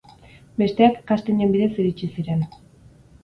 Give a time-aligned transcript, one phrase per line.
[0.61, 2.41] Besteak kastinen bidez iritsi ziren.